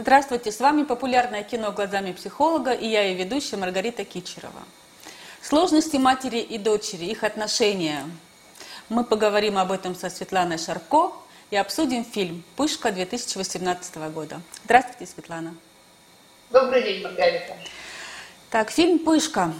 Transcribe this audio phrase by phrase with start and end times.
[0.00, 4.62] Здравствуйте, с вами популярное кино «Глазами психолога» и я, ее ведущая Маргарита Кичерова.
[5.42, 8.06] Сложности матери и дочери, их отношения.
[8.88, 11.12] Мы поговорим об этом со Светланой Шарко
[11.50, 14.40] и обсудим фильм «Пышка» 2018 года.
[14.64, 15.54] Здравствуйте, Светлана.
[16.48, 17.54] Добрый день, Маргарита.
[18.48, 19.52] Так, фильм «Пышка».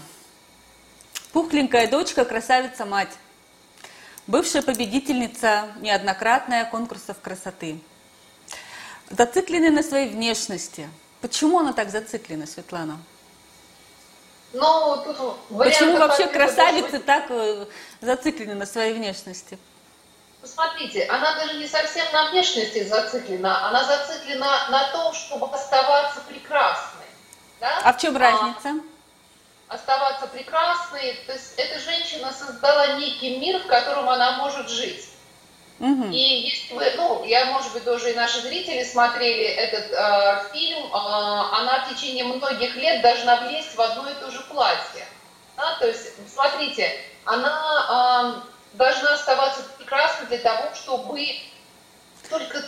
[1.34, 3.12] Пухленькая дочка, красавица-мать.
[4.26, 7.78] Бывшая победительница неоднократная конкурсов красоты–
[9.10, 10.88] зациклены на своей внешности.
[11.20, 12.98] Почему она так зациклена, Светлана?
[14.52, 17.06] Ну, тут Почему вообще красавицы быть...
[17.06, 17.66] так э,
[18.00, 19.58] зациклены на своей внешности?
[20.40, 27.06] Посмотрите, она даже не совсем на внешности зациклена, она зациклена на том, чтобы оставаться прекрасной.
[27.60, 27.80] Да?
[27.84, 28.80] А в чем разница?
[29.68, 35.10] А, оставаться прекрасной, то есть эта женщина создала некий мир, в котором она может жить.
[35.80, 36.10] Угу.
[36.12, 40.84] И если вы, ну, я, может быть, тоже и наши зрители смотрели этот э, фильм,
[40.84, 45.06] э, она в течение многих лет должна влезть в одно и то же платье.
[45.56, 45.76] Да?
[45.78, 46.92] То есть, смотрите,
[47.24, 51.26] она э, должна оставаться прекрасной для того, чтобы
[52.28, 52.62] только,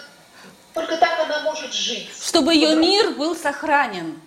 [0.72, 2.10] только так она может жить.
[2.18, 4.22] Чтобы ее мир был сохранен.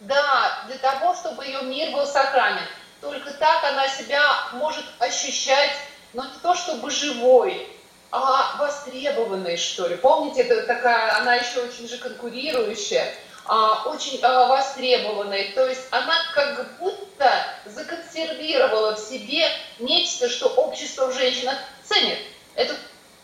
[0.00, 2.66] Да, для того, чтобы ее мир был сохранен.
[3.00, 5.72] Только так она себя может ощущать,
[6.12, 7.66] но не то чтобы живой,
[8.10, 9.96] а, востребованной, что ли.
[9.96, 13.14] Помните, это такая, она еще очень же конкурирующая,
[13.46, 15.52] а, очень а, востребованной.
[15.52, 22.18] То есть она как будто законсервировала в себе нечто, что общество в женщинах ценит.
[22.54, 22.74] Эту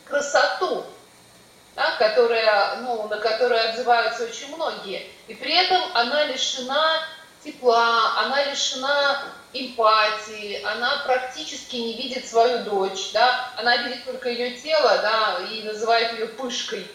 [0.04, 0.84] красоту,
[1.74, 5.06] да, которая, ну, на которую отзываются очень многие.
[5.26, 7.02] И при этом она лишена
[7.44, 9.22] тепла, она лишена
[9.60, 15.62] эмпатии, она практически не видит свою дочь, да, она видит только ее тело, да, и
[15.62, 16.86] называет ее пышкой.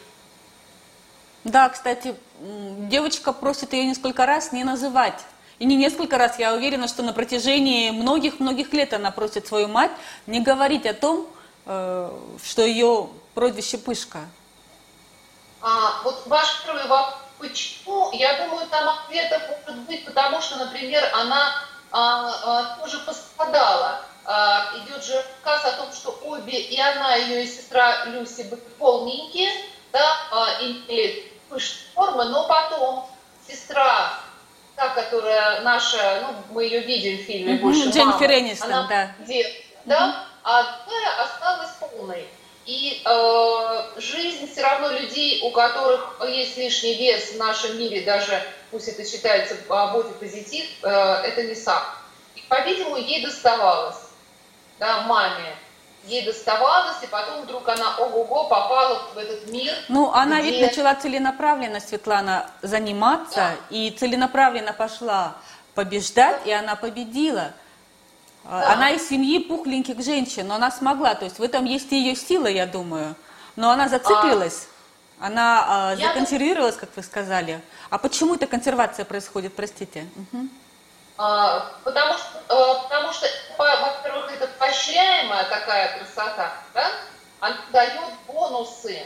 [1.43, 5.19] Да, кстати, девочка просит ее несколько раз не называть.
[5.59, 9.91] И не несколько раз, я уверена, что на протяжении многих-многих лет она просит свою мать
[10.25, 11.27] не говорить о том,
[11.65, 12.11] э,
[12.43, 14.19] что ее прозвище Пышка.
[15.61, 18.09] А, вот ваш первый вопрос, почему?
[18.13, 21.53] Я думаю, там ответов может быть, потому что, например, она
[21.91, 24.01] а, а, тоже пострадала.
[24.25, 28.61] А, идет же рассказ о том, что обе, и она, и ее сестра Люси, были
[28.77, 29.49] полненькие,
[29.91, 33.09] да, а, имели пышные формы, но потом
[33.47, 34.13] сестра,
[34.75, 39.15] та, которая наша, ну, мы ее видим в фильме mm-hmm, больше, Дженнифер Энистон, она, да.
[39.19, 40.39] Где, да, mm-hmm.
[40.43, 42.27] а другая осталась полной.
[42.67, 48.41] И э, жизнь все равно людей, у которых есть лишний вес в нашем мире, даже
[48.71, 51.83] пусть это считается бодипозитив, э, это не сам.
[52.35, 53.97] И, по-видимому, ей доставалось,
[54.79, 55.55] да, маме.
[56.05, 59.71] Ей доставалось, и потом вдруг она, ого-го, попала в этот мир.
[59.87, 60.49] Ну, она где...
[60.49, 63.55] ведь начала целенаправленно, Светлана, заниматься, да.
[63.69, 65.35] и целенаправленно пошла
[65.75, 66.49] побеждать, да.
[66.49, 67.53] и она победила.
[68.45, 68.73] А, да.
[68.73, 72.15] Она из семьи пухленьких женщин, но она смогла, то есть в этом есть и ее
[72.15, 73.15] сила, я думаю.
[73.55, 74.70] Но она зациклилась, а...
[75.21, 77.61] она а, законсервировалась, как вы сказали.
[77.89, 80.07] А почему эта консервация происходит, простите?
[80.15, 80.47] Угу.
[81.17, 83.27] А, потому что, а, потому что
[83.57, 86.91] во-первых, это поощряемая такая красота, да?
[87.39, 89.03] она дает бонусы.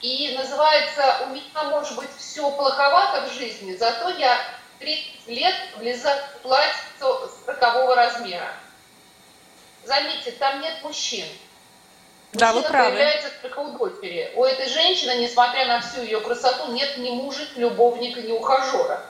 [0.00, 4.38] И называется, у меня может быть все плоховато в жизни, зато я
[4.78, 8.52] 30 лет влезать в платье 40 размера.
[9.84, 11.26] Заметьте, там нет мужчин.
[12.38, 12.90] Да, вы правы.
[12.90, 14.32] появляется только у дочери.
[14.34, 19.02] У этой женщины, несмотря на всю ее красоту, нет ни мужа, ни любовника, ни ухажера.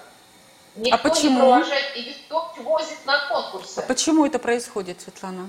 [0.77, 1.47] Никто а почему?
[1.47, 3.79] не провожает, и никто возит на конкурсы.
[3.79, 5.49] А почему это происходит, Светлана?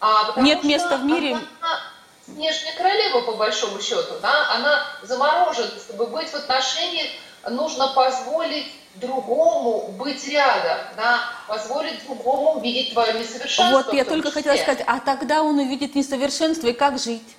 [0.00, 1.36] А, нет места в мире.
[1.36, 1.80] Она,
[2.26, 5.70] снежная королева, по большому счету, да, она заморожена.
[5.78, 7.08] Чтобы быть в отношениях,
[7.48, 8.66] нужно позволить
[8.96, 13.82] другому быть рядом, да, позволить другому увидеть твое несовершенство.
[13.82, 17.36] Вот я только хотела сказать, а тогда он увидит несовершенство, и как жить?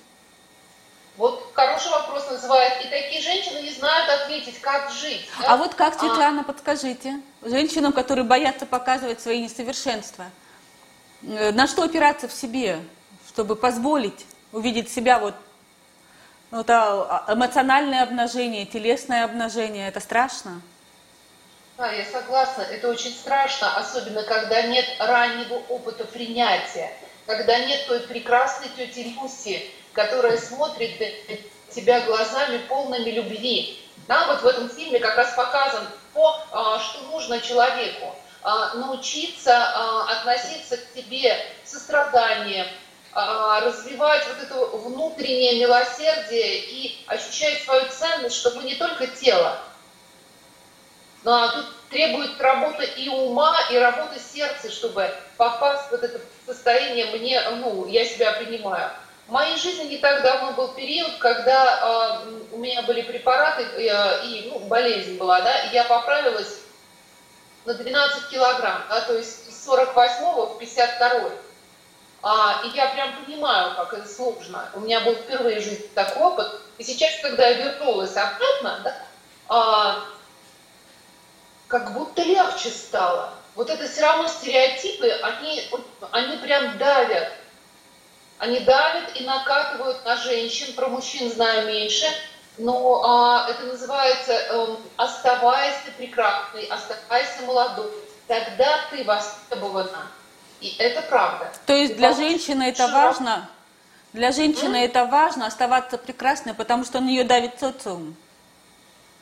[1.16, 2.84] Вот хороший вопрос называют.
[2.84, 5.28] И такие женщины не знают ответить, как жить.
[5.40, 5.54] Да?
[5.54, 5.98] А вот как, а.
[5.98, 6.44] Светлана, а...
[6.44, 10.26] подскажите, женщинам, которые боятся показывать свои несовершенства,
[11.22, 12.80] э, на что опираться в себе,
[13.28, 15.34] чтобы позволить увидеть себя вот,
[16.50, 20.62] вот а, эмоциональное обнажение, телесное обнажение, это страшно?
[21.76, 22.62] Да, я согласна.
[22.62, 26.92] Это очень страшно, особенно когда нет раннего опыта принятия,
[27.26, 30.92] когда нет той прекрасной тети Люси, которая смотрит
[31.70, 33.80] тебя глазами полными любви.
[34.06, 38.14] Да, вот в этом фильме как раз показан то, а, что нужно человеку.
[38.44, 42.66] А, научиться а, относиться к тебе состраданием,
[43.12, 49.56] развивать вот это внутреннее милосердие и ощущать свою ценность, чтобы не только тело,
[51.24, 57.40] Но тут требует работа и ума, и работы сердца, чтобы попасть в это состояние мне,
[57.50, 58.90] ну, я себя принимаю.
[59.26, 64.26] В моей жизни не так давно был период, когда э, у меня были препараты э,
[64.26, 66.58] и ну, болезнь была, да, и я поправилась
[67.64, 71.30] на 12 килограмм, да, то есть с 48 в 52.
[72.22, 74.68] А, и я прям понимаю, как это сложно.
[74.74, 76.48] У меня был впервые в жизни такой опыт.
[76.78, 78.96] И сейчас, когда я вернулась обратно, да,
[79.48, 80.04] а,
[81.74, 83.34] как будто легче стало.
[83.56, 85.68] Вот это все равно стереотипы, они,
[86.12, 87.32] они прям давят.
[88.38, 92.06] Они давят и накатывают на женщин, про мужчин знаю меньше,
[92.58, 97.90] но а, это называется э, «оставайся прекрасной, оставайся молодой,
[98.28, 100.06] тогда ты востребована».
[100.60, 101.52] И это правда.
[101.66, 103.50] То есть для женщины это важно?
[104.12, 104.84] Для женщины mm?
[104.84, 108.14] это важно оставаться прекрасной, потому что на нее давит социум.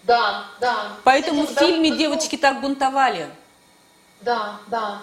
[0.03, 0.89] Да, да.
[1.05, 3.29] Поэтому в фильме девочки так бунтовали.
[4.21, 4.99] Да, да.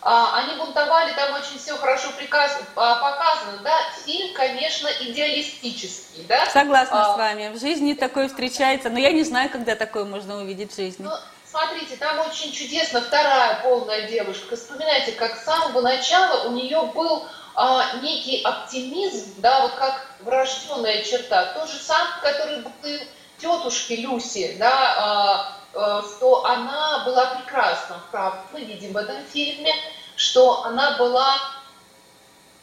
[0.00, 3.76] А, они бунтовали, там очень все хорошо приказ, а, показано, да.
[4.04, 6.46] Фильм, конечно, идеалистический, да.
[6.46, 7.48] Согласна а, с вами.
[7.48, 11.04] В жизни такое встречается, но я не знаю, когда такое можно увидеть в жизни.
[11.04, 11.10] Ну,
[11.44, 14.54] смотрите, там очень чудесно вторая полная девушка.
[14.54, 17.26] Вспоминайте, как с самого начала у нее был
[17.56, 21.54] а, некий оптимизм, да, вот как врожденная черта.
[21.54, 23.00] Тот же самый, который был
[23.38, 28.40] тетушки Люси, да, а, а, что она была прекрасна, правда.
[28.52, 29.72] Мы видим в этом фильме,
[30.16, 31.36] что она была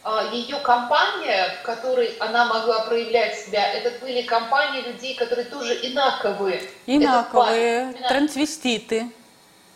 [0.04, 5.74] а, ее компания, в которой она могла проявлять себя, это были компании людей, которые тоже
[5.81, 6.62] инаковые.
[6.86, 9.10] Инаковые, трансвеститы.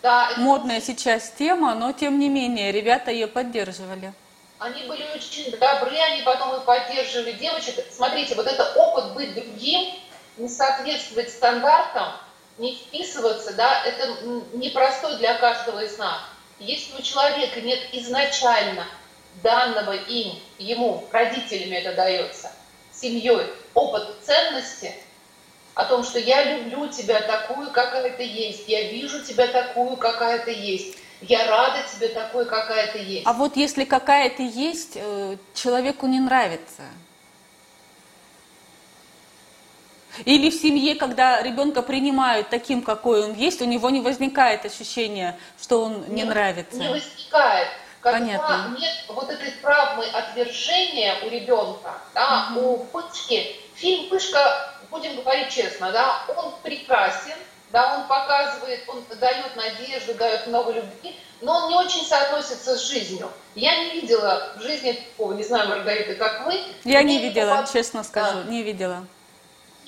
[0.01, 0.39] Да, это...
[0.39, 4.13] Модная сейчас тема, но тем не менее ребята ее поддерживали.
[4.59, 7.75] Они были очень добры, они потом и поддерживали девочек.
[7.91, 9.93] Смотрите, вот это опыт быть другим,
[10.39, 12.13] не соответствовать стандартам,
[12.57, 14.17] не вписываться, да, это
[14.53, 16.21] непростой для каждого из нас.
[16.59, 18.85] Если у человека нет изначально
[19.43, 22.51] данного им, ему, родителями это дается,
[22.91, 24.93] семьей, опыт ценности,
[25.75, 30.39] о том, что я люблю тебя такую, какая ты есть, я вижу тебя такую, какая
[30.39, 33.25] ты есть, я рада тебе такой, какая ты есть.
[33.25, 36.83] А вот если какая ты есть, э, человеку не нравится–
[40.25, 45.37] Или в семье, когда ребенка принимают таким, какой он есть, у него не возникает ощущения,
[45.61, 46.77] что он не, не нравится.
[46.77, 47.67] Не возникает.
[48.01, 48.77] Когда Понятно.
[48.79, 52.71] нет вот этой травмы отвержения у ребенка, да, угу.
[52.71, 57.35] у Пышки, фильм Пышка, будем говорить честно, да, он прекрасен,
[57.71, 62.89] да, он показывает, он дает надежду, дает много любви, но он не очень соотносится с
[62.89, 63.29] жизнью.
[63.55, 66.57] Я не видела в жизни такого, не знаю, Маргарита, как вы.
[66.85, 67.73] Я не видела, попад...
[67.73, 68.49] честно скажу, да.
[68.49, 69.05] не видела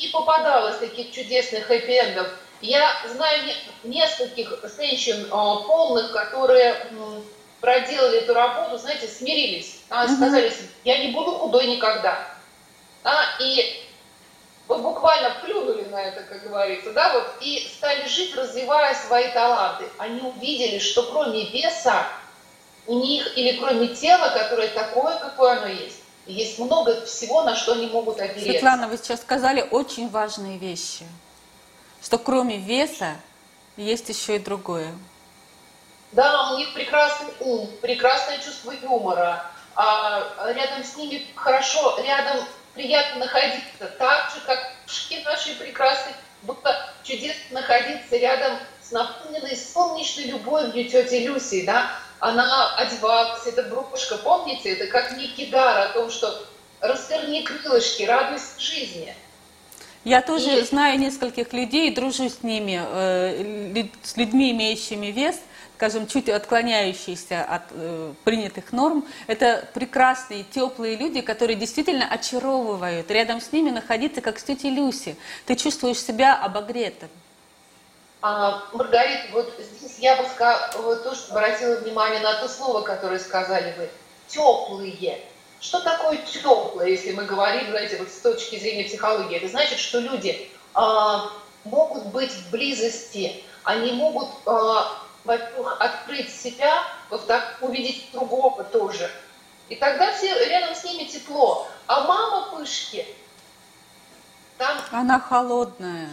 [0.02, 2.28] не попадалось таких чудесных хэппи-эндов.
[2.62, 3.54] Я знаю
[3.84, 6.76] нескольких женщин а, полных, которые
[7.60, 9.82] проделали эту работу, знаете, смирились.
[9.90, 10.52] А, сказали,
[10.84, 12.28] я не буду худой никогда.
[13.04, 13.84] А, и
[14.68, 19.86] вот буквально плюнули на это, как говорится, да, вот, и стали жить, развивая свои таланты.
[19.98, 22.06] Они увидели, что кроме веса
[22.88, 27.74] у них, или кроме тела, которое такое, какое оно есть, есть много всего, на что
[27.74, 28.42] они могут опереться.
[28.42, 31.06] Светлана, вы сейчас сказали очень важные вещи,
[32.02, 33.16] что кроме веса
[33.78, 34.94] есть еще и другое.
[36.12, 43.26] Да, у них прекрасный ум, прекрасное чувство юмора, а рядом с ними хорошо, рядом приятно
[43.26, 46.14] находиться, так же, как в нашей прекрасной,
[46.44, 54.18] будто чудесно находиться рядом с наполненной солнечной любовью тети Люси, да, она одевалась, эта брошка,
[54.18, 56.46] помните, это как некий дар о том, что
[56.80, 59.14] растерни крылышки, радость жизни.
[60.04, 60.62] Я тоже и...
[60.62, 65.40] знаю нескольких людей, дружу с ними, э, с людьми, имеющими вес,
[65.78, 69.04] скажем, чуть отклоняющиеся от э, принятых норм.
[69.26, 73.10] Это прекрасные, теплые люди, которые действительно очаровывают.
[73.10, 75.16] Рядом с ними находиться, как с тетей Люси.
[75.46, 77.10] Ты чувствуешь себя обогретым.
[78.22, 83.20] А, Маргарита, вот здесь я бы сказала, то, что обратила внимание на то слово, которое
[83.20, 83.90] сказали вы.
[84.28, 85.20] Теплые.
[85.60, 89.38] Что такое теплое, если мы говорим, знаете, вот с точки зрения психологии?
[89.38, 91.32] Это значит, что люди а,
[91.64, 99.10] могут быть в близости, они могут, а, во-первых, открыть себя, во-вторых, увидеть другого тоже.
[99.70, 101.68] И тогда все рядом с ними тепло.
[101.88, 103.06] А мама пышки,
[104.58, 104.78] там...
[104.92, 106.10] Она холодная.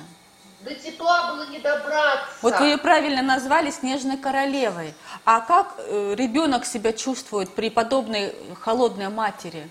[0.60, 2.26] До тепла было не добраться.
[2.42, 4.92] Вот вы ее правильно назвали снежной королевой.
[5.24, 9.70] А как э, ребенок себя чувствует при подобной холодной матери?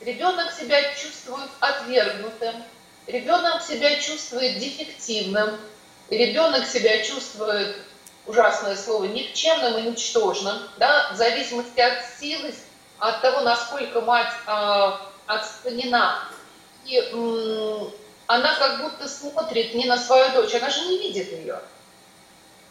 [0.00, 2.54] Ребенок себя чувствует отвергнутым,
[3.08, 5.58] ребенок себя чувствует дефективным,
[6.10, 7.76] ребенок себя чувствует,
[8.26, 12.54] ужасное слово, никчемным и ничтожным, да, в зависимости от силы,
[13.00, 14.90] от того, насколько мать э,
[15.26, 16.20] отстранена.
[16.84, 17.00] И
[18.28, 21.60] она как будто смотрит не на свою дочь, она же не видит ее.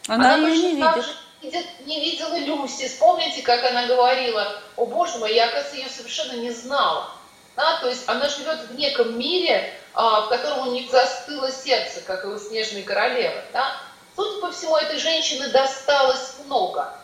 [0.06, 1.04] Она, она ее не видит.
[1.42, 1.66] видит.
[1.84, 2.86] Не видела Люси.
[2.86, 7.10] Вспомните, как она говорила, о боже мой, я, оказывается, ее совершенно не знала.
[7.56, 12.02] Да, то есть она живет в неком мире, а, в котором у них застыло сердце,
[12.02, 13.42] как и у Снежной Королевы.
[13.52, 13.76] Да?
[14.14, 16.94] Судя по всему, этой женщины досталось много.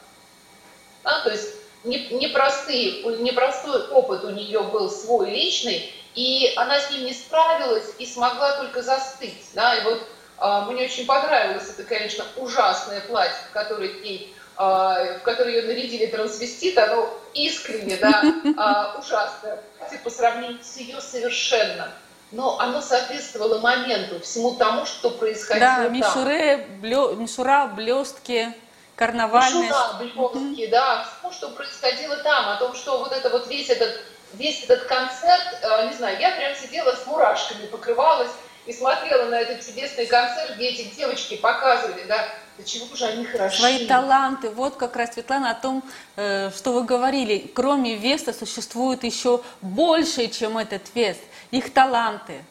[1.03, 1.23] Да?
[1.25, 1.49] То есть
[1.83, 8.07] непростый, непростой опыт у нее был свой личный, и она с ним не справилась и
[8.07, 9.47] смогла только застыть.
[9.55, 9.77] Да?
[9.77, 10.03] И вот
[10.39, 16.07] а, мне очень понравилось это, конечно, ужасное платье, которое ей а, в которое ее нарядили
[16.07, 18.23] трансвестит, оно искренне, да,
[18.57, 19.61] а, ужасное
[20.05, 21.91] по сравнению с ее совершенно.
[22.31, 25.93] Но оно соответствовало моменту, всему тому, что происходило да, там.
[25.93, 28.53] Мишуре, блё, мишура, блестки,
[28.97, 29.71] карнавальность.
[30.01, 34.01] Мишура, блестки, да, всему, что происходило там, о том, что вот это вот весь этот,
[34.37, 38.31] весь этот концерт, а, не знаю, я прям сидела с мурашками, покрывалась
[38.67, 42.27] и смотрела на этот чудесный концерт, где эти девочки показывали, да,
[42.57, 43.59] до чего же они хороши.
[43.59, 44.51] Свои таланты.
[44.51, 45.83] Вот как раз, Светлана, о том,
[46.17, 47.51] э, что вы говорили.
[47.55, 51.21] Кроме веста существует еще больше, чем этот вест.
[51.51, 52.45] Их таланты.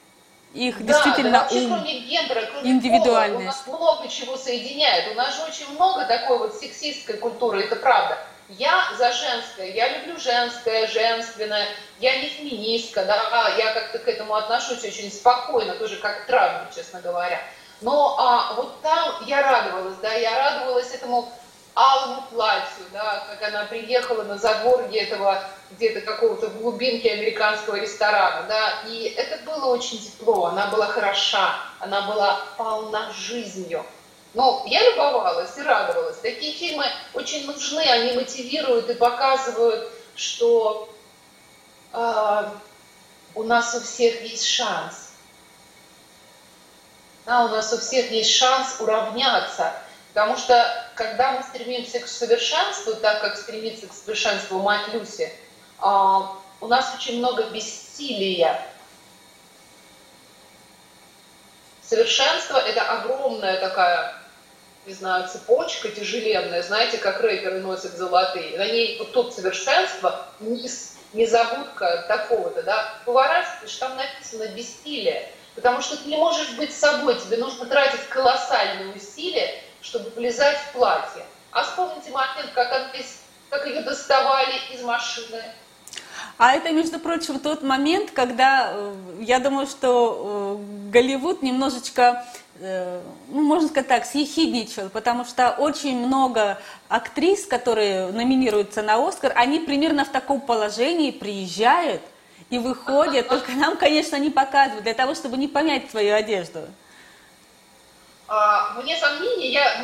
[0.54, 3.66] Их да, действительно да, вообще, ум, кроме гендера, кроме индивидуальность.
[3.66, 5.12] Пола, у нас много чего соединяет.
[5.14, 8.20] У нас же очень много такой вот сексистской культуры, это правда.
[8.50, 11.68] Я за женское, я люблю женское, женственное,
[12.00, 17.00] я не феминистка, да, я как-то к этому отношусь очень спокойно, тоже как к честно
[17.02, 17.40] говоря.
[17.82, 21.32] Но а, вот там я радовалась, да, я радовалась этому
[21.76, 28.74] алому платью, да, как она приехала на задворье этого где-то какого-то глубинки американского ресторана, да,
[28.88, 33.86] и это было очень тепло, она была хороша, она была полна жизнью.
[34.34, 36.18] Но я любовалась и радовалась.
[36.18, 40.90] Такие фильмы очень нужны, они мотивируют и показывают, что
[41.92, 42.50] э,
[43.36, 45.04] у нас у всех есть шанс
[47.26, 49.74] да, у нас у всех есть шанс уравняться.
[50.14, 55.32] Потому что когда мы стремимся к совершенству, так как стремится к совершенству мать Люси,
[55.80, 58.62] а, у нас очень много бессилия.
[61.82, 64.16] Совершенство– это огромная такая,
[64.86, 68.58] не знаю, цепочка тяжеленная, знаете, как рэперы носят золотые.
[68.58, 75.30] На ней вот тут совершенство, низ, незабудка такого-то, да, поворачиваешь, там написано бессилие.
[75.56, 80.72] Потому что ты не можешь быть собой, тебе нужно тратить колоссальные усилия, чтобы влезать в
[80.74, 81.24] платье.
[81.52, 82.90] А вспомните момент, как, она,
[83.50, 85.44] как ее доставали из машины.
[86.40, 92.26] А это, между прочим, тот момент, когда э, я думаю, что э, Голливуд немножечко,
[92.60, 99.60] ну, можно сказать так, съехидничал, потому что очень много актрис, которые номинируются на Оскар, они
[99.60, 102.02] примерно в таком положении приезжают,
[102.50, 106.68] и выходят, только нам, конечно, не показывают, для того, чтобы не помять твою одежду.
[108.28, 109.78] А, вне сомнений, я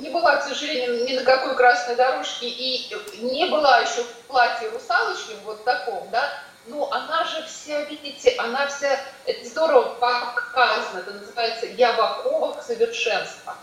[0.00, 2.90] не была, к сожалению, ни на какой красной дорожке и
[3.20, 6.30] не была еще в платье русалочки, вот таком, да,
[6.66, 12.62] но она же вся, видите, она вся, это здорово показано, это называется «я в оковах
[12.62, 13.56] совершенства».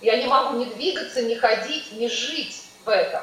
[0.00, 3.20] Я не могу ни двигаться, ни ходить, ни жить в этом.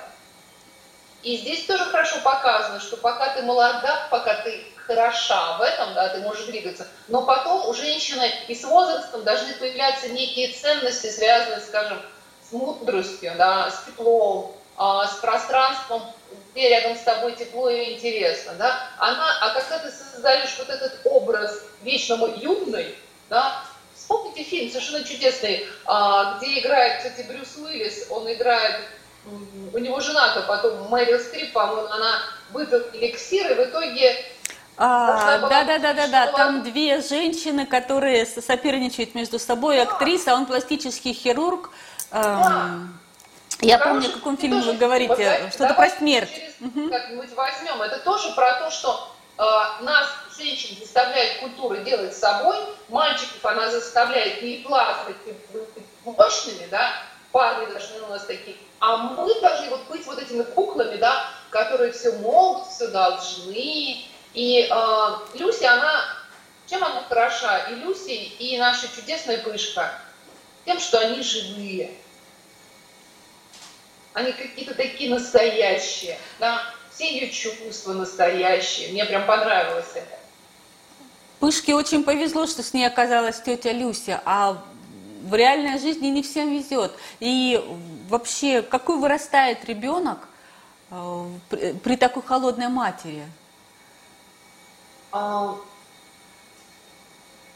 [1.23, 6.09] И здесь тоже хорошо показано, что пока ты молода, пока ты хороша в этом, да,
[6.09, 11.61] ты можешь двигаться, но потом у женщины и с возрастом должны появляться некие ценности, связанные,
[11.61, 11.99] скажем,
[12.47, 16.03] с мудростью, да, с теплом, а, с пространством,
[16.55, 21.01] где рядом с тобой тепло и интересно, да, она, а когда ты создаешь вот этот
[21.03, 22.95] образ вечно юной,
[23.29, 23.61] да,
[23.93, 28.77] вспомните фильм совершенно чудесный, а, где играет, кстати, Брюс Уиллис, он играет
[29.73, 32.19] у него жена-то потом, Мэрил Стрип, по-моему, она
[32.53, 34.15] выпила эликсир, и в итоге
[34.77, 36.31] а, да, да, да, да, да.
[36.33, 39.81] Там две женщины, которые соперничают между собой.
[39.81, 41.69] Актриса, он пластический хирург.
[42.11, 42.99] Эм,
[43.61, 46.29] я помню, о каком фильме вы говорите, что-то про смерть.
[46.59, 47.81] Как-нибудь возьмем.
[47.81, 49.43] Это тоже про то, что э,
[49.83, 50.07] нас,
[50.37, 52.57] женщин, заставляет культура делать с собой,
[52.89, 55.15] мальчиков она заставляет не плакать,
[56.03, 56.91] мощными, да,
[57.31, 61.91] парни должны у нас такие а мы должны вот быть вот этими куклами, да, которые
[61.91, 64.05] все могут, все должны.
[64.33, 66.05] И э, Люси, она,
[66.67, 67.57] чем она хороша?
[67.69, 69.91] И Люси, и наша чудесная пышка,
[70.65, 71.91] тем, что они живые.
[74.15, 76.61] Они какие-то такие настоящие, да,
[76.93, 78.93] все ее чувства настоящие.
[78.93, 80.17] Мне прям понравилось это.
[81.41, 84.63] Пышке очень повезло, что с ней оказалась тетя Люся, а
[85.21, 86.93] в реальной жизни не всем везет.
[87.19, 87.61] И
[88.07, 90.19] вообще, какой вырастает ребенок
[90.91, 93.25] э, при, при такой холодной матери?
[95.11, 95.57] А,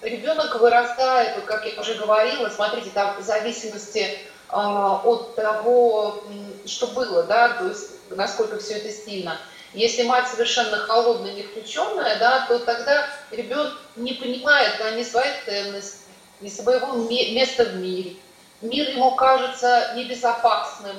[0.02, 6.24] ребенок вырастает, как я уже говорила, смотрите, там в зависимости а, от того,
[6.66, 9.38] что было, да, то есть насколько все это стильно.
[9.74, 15.46] Если мать совершенно холодная, не включенная, да, то тогда ребенок не понимает да, ни своих
[15.46, 15.98] ценностей,
[16.42, 18.16] ни своего места в мире.
[18.62, 20.96] Мир ему кажется небезопасным,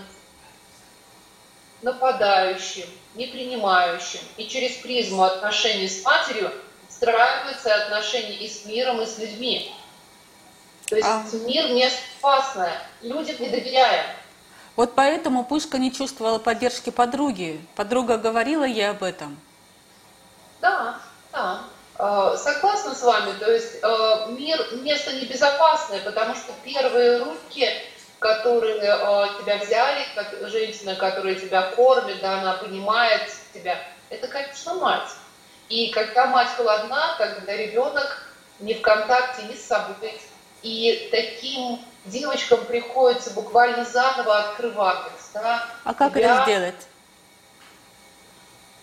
[1.82, 4.20] нападающим, непринимающим.
[4.36, 6.52] И через призму отношений с матерью
[6.88, 9.74] встраиваются отношения и с миром, и с людьми.
[10.90, 11.24] То есть а...
[11.46, 14.06] мир не опасное, людям не доверяем.
[14.74, 17.60] Вот поэтому Пышка не чувствовала поддержки подруги.
[17.76, 19.38] Подруга говорила ей об этом.
[20.60, 20.98] Да,
[21.32, 21.60] да.
[21.96, 23.32] Э, согласна с вами.
[23.38, 27.68] То есть э, мир место небезопасное, потому что первые руки,
[28.18, 30.04] которые э, тебя взяли,
[30.48, 33.78] женщина, которая тебя кормит, да, она понимает тебя,
[34.08, 35.10] это, конечно, мать.
[35.68, 38.26] И когда мать холодна, когда ребенок
[38.58, 40.20] не в контакте ни с собой,
[40.62, 45.10] и таким девочкам приходится буквально заново открываться.
[45.34, 45.66] Да?
[45.84, 46.34] А как Тебя...
[46.34, 46.86] это сделать?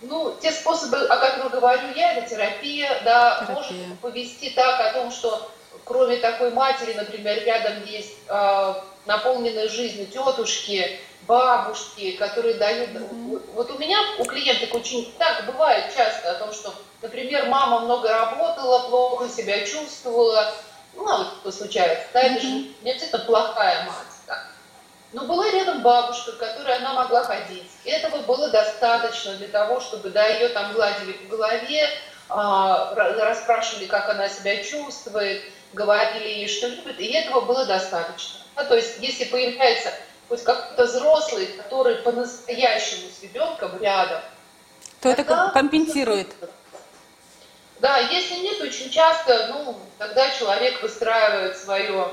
[0.02, 3.56] Ну, те способы, о которых говорю я, это терапия, да, терапия.
[3.56, 5.50] может повести так о том, что
[5.86, 8.74] кроме такой матери, например, рядом есть э,
[9.08, 12.90] наполненные жизнью тетушки, бабушки, которые дают...
[12.90, 13.54] Mm-hmm.
[13.54, 18.10] Вот у меня, у клиенток очень так бывает часто о том, что, например, мама много
[18.10, 20.54] работала, плохо себя чувствовала,
[20.98, 22.48] ну, вот что случается, да, это же
[22.82, 24.44] не обязательно плохая мать, да.
[25.14, 27.72] Но была рядом бабушка, к которой она могла ходить.
[27.86, 31.90] И этого было достаточно для того, чтобы, да, ее там гладили по голове,
[32.30, 38.40] а, расспрашивали, как она себя чувствует, говорили ей, что любит, и этого было достаточно.
[38.56, 39.94] Да, то есть, если появляется
[40.28, 44.22] хоть какой-то взрослый, который по-настоящему с ребенком рядом,
[45.00, 46.36] то это компенсирует.
[47.80, 52.12] Да, если нет, очень часто, ну, тогда человек выстраивает свое,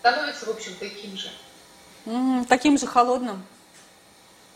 [0.00, 1.30] становится, в общем, таким же.
[2.06, 3.44] Mm, таким же холодным.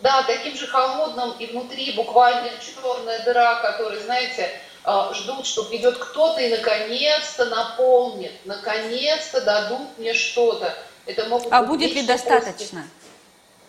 [0.01, 4.51] Да, таким же холодным, и внутри буквально черная дыра, который, знаете,
[4.85, 10.77] а, ждут, что придет кто-то и наконец-то наполнит, наконец-то дадут мне что-то.
[11.07, 12.89] Это могут а будет ли достаточно?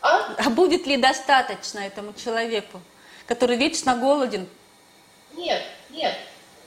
[0.01, 0.33] А?
[0.37, 2.81] а будет ли достаточно этому человеку,
[3.27, 4.47] который вечно голоден?
[5.33, 6.17] Нет, нет.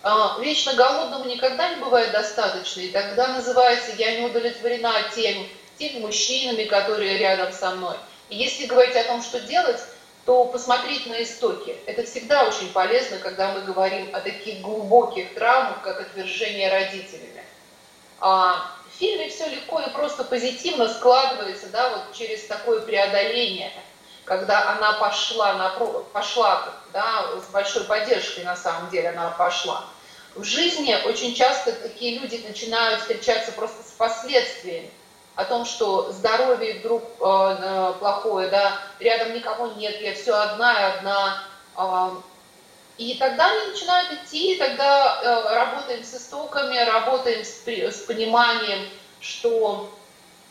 [0.09, 5.49] А, вечно голодному никогда не бывает достаточно, и тогда называется «я не удовлетворена тем,
[5.81, 7.97] теми мужчинами, которые рядом со мной».
[8.29, 9.81] И если говорить о том, что делать,
[10.25, 11.77] то посмотреть на истоки.
[11.87, 17.43] Это всегда очень полезно, когда мы говорим о таких глубоких травмах, как отвержение родителями.
[18.21, 23.73] А в фильме все легко и просто позитивно складывается, да, вот через такое преодоление,
[24.25, 25.71] когда она пошла, на,
[26.13, 29.85] пошла да, с большой поддержкой на самом деле она пошла.
[30.37, 34.91] В жизни очень часто такие люди начинают встречаться просто с последствиями
[35.35, 40.93] о том, что здоровье вдруг э, плохое, да, рядом никого нет, я все одна и
[40.93, 41.43] одна.
[41.79, 42.11] Э,
[42.99, 48.87] и тогда они начинают идти, и тогда э, работаем с истоками, работаем с, с пониманием,
[49.21, 49.91] что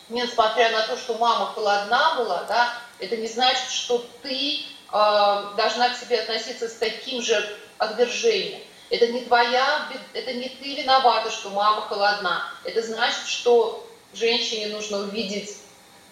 [0.09, 5.89] несмотря на то, что мама холодна была, да, это не значит, что ты э, должна
[5.89, 8.61] к себе относиться с таким же отвержением.
[8.89, 12.43] Это не твоя, это не ты виновата, что мама холодна.
[12.63, 15.57] Это значит, что женщине нужно увидеть,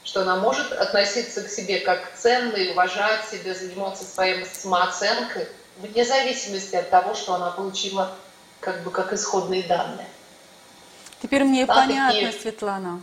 [0.04, 6.76] что она может относиться к себе как ценной, уважать себя, заниматься своей самооценкой, вне зависимости
[6.76, 8.16] от того, что она получила
[8.60, 10.08] как бы как исходные данные.
[11.22, 12.32] Теперь мне да, понятно, такие...
[12.34, 13.02] Светлана,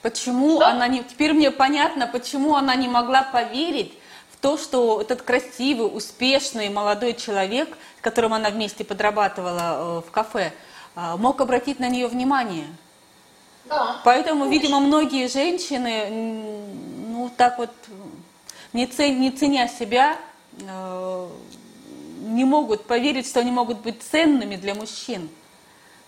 [0.00, 0.70] почему да?
[0.70, 1.04] она не.
[1.04, 3.98] Теперь мне понятно, почему она не могла поверить
[4.42, 10.52] то, что этот красивый, успешный молодой человек, с которым она вместе подрабатывала э, в кафе,
[10.96, 12.66] э, мог обратить на нее внимание.
[13.66, 14.00] Да.
[14.04, 16.66] Поэтому, видимо, многие женщины,
[17.06, 17.70] ну, так вот,
[18.72, 20.18] не, цен, не ценя себя,
[20.58, 21.28] э,
[22.22, 25.30] не могут поверить, что они могут быть ценными для мужчин,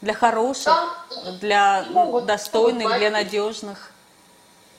[0.01, 0.75] для хороших,
[1.09, 1.33] да.
[1.40, 1.85] для
[2.27, 3.93] достойных, для надежных.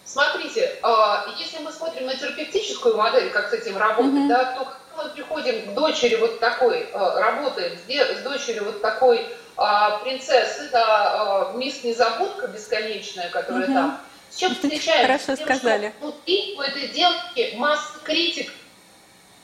[0.06, 4.28] Смотрите, а, если мы смотрим на терапевтическую модель, как с этим работать, mm-hmm.
[4.28, 9.26] да, то мы приходим к дочери вот такой, а, работаем с дочерью вот такой
[9.58, 13.74] а, принцессы, да, мисс Незабудка бесконечная, которая mm-hmm.
[13.74, 14.02] там.
[14.30, 15.08] С чем встречаемся?
[15.08, 15.94] Хорошо тем, сказали.
[15.98, 18.52] Что внутри у этой девушки масса критик,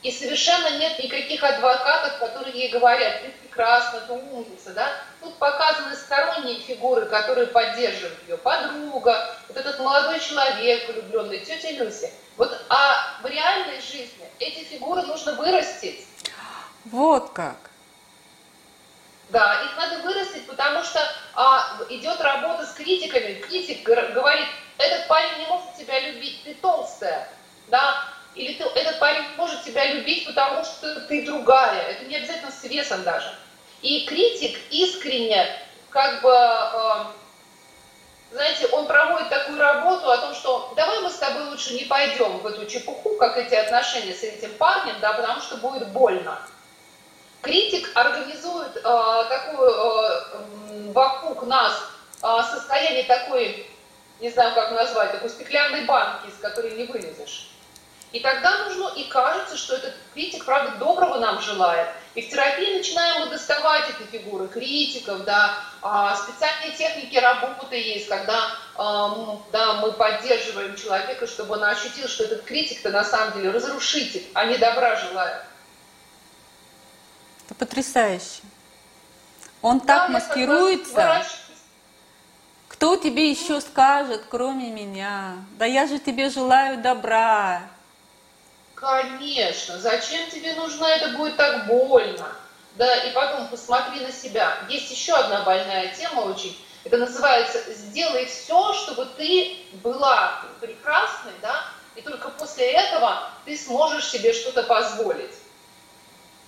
[0.04, 4.92] И совершенно нет никаких адвокатов, которые ей говорят, ты прекрасна, ты умница, да?
[5.22, 8.38] Тут показаны сторонние фигуры, которые поддерживают ее.
[8.38, 12.10] Подруга, вот этот молодой человек влюбленный, тетя Люся.
[12.38, 16.08] Вот, а в реальной жизни эти фигуры нужно вырастить.
[16.86, 17.58] Вот как.
[19.30, 21.00] Да, их надо вырастить, потому что
[21.36, 23.36] а, идет работа с критиками.
[23.36, 27.30] Критик говорит, этот парень не может тебя любить, ты толстая,
[27.68, 28.04] да,
[28.36, 31.82] или ты, этот парень может тебя любить, потому что ты другая.
[31.84, 33.34] Это не обязательно с весом даже.
[33.82, 35.48] И критик искренне,
[35.90, 37.06] как бы, э,
[38.32, 42.38] знаете, он проводит такую работу о том, что давай мы с тобой лучше не пойдем
[42.40, 46.40] в эту чепуху, как эти отношения с этим парнем, да, потому что будет больно.
[47.42, 51.74] Критик организует э, такую э, вокруг нас
[52.22, 53.68] э, состояние такой,
[54.22, 57.51] не знаю, как назвать, такой стеклянной банки, из которой не вылезешь.
[58.12, 61.88] И тогда нужно, и кажется, что этот критик, правда, доброго нам желает.
[62.14, 68.10] И в терапии начинаем мы доставать эти фигуры критиков, да, а специальные техники работы есть,
[68.10, 74.28] когда да, мы поддерживаем человека, чтобы он ощутил, что этот критик-то на самом деле разрушитель,
[74.34, 75.44] а не добра желает.
[77.46, 78.42] Это потрясающе.
[79.62, 81.24] Он да, так маскируется.
[82.68, 85.36] Кто тебе еще скажет, кроме меня?
[85.58, 87.62] Да я же тебе желаю добра.
[88.82, 92.36] Конечно, зачем тебе нужно это будет так больно?
[92.78, 94.58] Да, и потом посмотри на себя.
[94.70, 96.60] Есть еще одна больная тема очень.
[96.84, 101.64] Это называется «сделай все, чтобы ты была прекрасной, да,
[101.96, 105.36] и только после этого ты сможешь себе что-то позволить».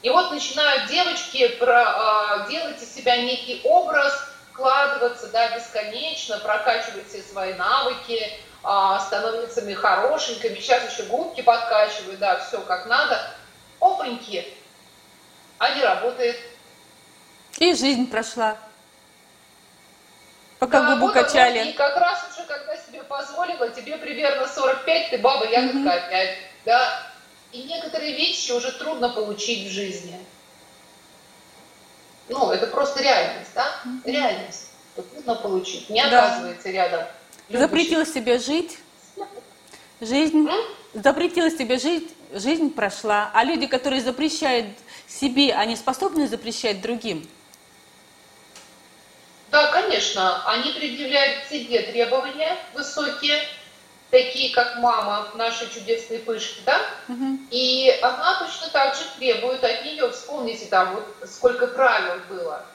[0.02, 7.08] И вот начинают девочки про, э, делать из себя некий образ, вкладываться да, бесконечно, прокачивать
[7.08, 8.28] все свои навыки,
[8.63, 13.19] а, становятся хорошенькими, сейчас еще губки подкачивают, да, все как надо.
[13.80, 14.47] Опаньки,
[15.58, 16.38] а не работает.
[17.58, 18.58] И жизнь прошла.
[20.60, 21.71] Пока да, губу вот качали.
[21.71, 25.89] И как раз уже, когда себе позволила, тебе примерно 45, ты баба ягодка угу.
[25.89, 27.04] опять, да.
[27.52, 30.26] И некоторые вещи уже трудно получить в жизни.
[32.30, 33.67] Ну, это просто реальность, да?
[33.84, 34.10] Угу.
[34.10, 34.69] Реальность.
[34.95, 35.89] Трудно получить.
[35.89, 36.28] Не да.
[36.28, 37.06] оказывается рядом
[37.49, 38.77] Запретила себе жить,
[40.01, 40.47] жизнь,
[40.93, 43.32] запретила себе жить, жизнь прошла.
[43.34, 44.67] А люди, которые запрещают
[45.08, 47.27] себе, они способны запрещать другим?
[49.51, 53.39] Да, конечно, они предъявляют себе требования высокие,
[54.10, 56.82] такие как мама нашей чудесной пышки, да?
[57.08, 57.39] Угу.
[57.51, 62.65] И она точно так же требует от нее, вспомните там, вот сколько правил было.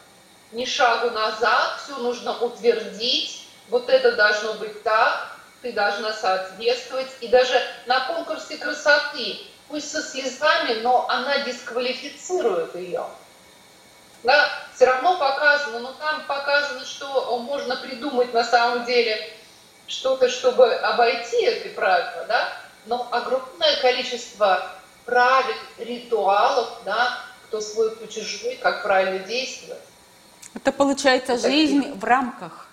[0.52, 3.37] Ни шагу назад, все нужно утвердить,
[3.68, 7.08] вот это должно быть так, ты должна соответствовать.
[7.20, 13.04] И даже на конкурсе красоты, пусть со слезами, но она дисквалифицирует ее.
[14.24, 19.32] Да, все равно показано, но там показано, что можно придумать на самом деле
[19.86, 22.52] что-то, чтобы обойти эти правила, да,
[22.86, 24.72] но огромное количество
[25.04, 29.82] правил, ритуалов, да, кто свой, кто чужой, как правильно действовать.
[30.54, 32.67] Это получается жизнь в рамках.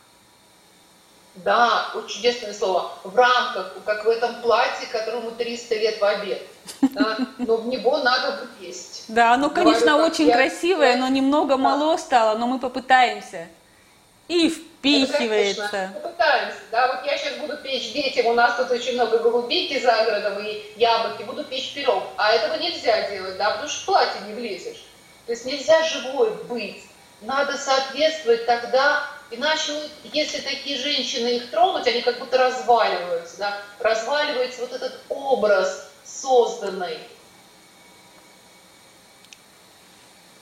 [1.38, 2.92] Да, очень чудесное слово.
[3.04, 6.42] В рамках, как в этом платье, которому 300 лет в обед.
[6.82, 7.18] Да?
[7.38, 9.06] Но в него надо есть.
[9.10, 10.36] Да, оно, конечно, Говорю, очень я...
[10.36, 11.58] красивое, но немного да.
[11.58, 13.48] мало стало, но мы попытаемся.
[14.28, 15.64] И впихивается.
[15.64, 16.58] Это, конечно, попытаемся.
[16.72, 20.40] Да, вот я сейчас буду печь детям, у нас тут очень много голубики за городом
[20.40, 22.04] и яблоки, буду печь пирог.
[22.18, 24.84] А этого нельзя делать, да, потому что в платье не влезешь.
[25.26, 26.82] То есть нельзя живой быть.
[27.22, 33.58] Надо соответствовать тогда Иначе, если такие женщины их тронуть, они как будто разваливаются, да?
[33.80, 37.00] разваливается вот этот образ созданный.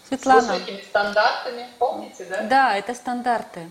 [0.08, 0.42] Светлана.
[0.42, 2.42] С высокими стандартами, помните, да?
[2.44, 3.70] Да, это стандарты.